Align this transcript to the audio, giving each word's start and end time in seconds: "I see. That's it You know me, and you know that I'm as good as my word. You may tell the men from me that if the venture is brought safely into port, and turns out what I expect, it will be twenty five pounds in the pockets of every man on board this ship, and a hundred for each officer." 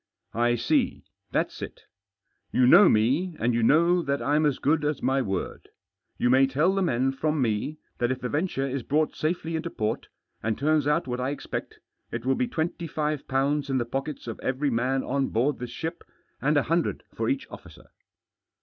"I 0.47 0.55
see. 0.55 1.03
That's 1.31 1.61
it 1.61 1.81
You 2.51 2.65
know 2.65 2.89
me, 2.89 3.35
and 3.39 3.53
you 3.53 3.61
know 3.61 4.01
that 4.01 4.19
I'm 4.19 4.47
as 4.47 4.57
good 4.57 4.83
as 4.83 4.99
my 5.03 5.21
word. 5.21 5.69
You 6.17 6.27
may 6.27 6.47
tell 6.47 6.73
the 6.73 6.81
men 6.81 7.11
from 7.11 7.39
me 7.39 7.77
that 7.99 8.09
if 8.11 8.19
the 8.19 8.27
venture 8.27 8.67
is 8.67 8.81
brought 8.81 9.15
safely 9.15 9.55
into 9.55 9.69
port, 9.69 10.07
and 10.41 10.57
turns 10.57 10.87
out 10.87 11.05
what 11.05 11.19
I 11.19 11.29
expect, 11.29 11.77
it 12.11 12.25
will 12.25 12.33
be 12.33 12.47
twenty 12.47 12.87
five 12.87 13.27
pounds 13.27 13.69
in 13.69 13.77
the 13.77 13.85
pockets 13.85 14.25
of 14.25 14.39
every 14.39 14.71
man 14.71 15.03
on 15.03 15.27
board 15.27 15.59
this 15.59 15.69
ship, 15.69 16.03
and 16.41 16.57
a 16.57 16.63
hundred 16.63 17.03
for 17.13 17.29
each 17.29 17.47
officer." 17.51 17.89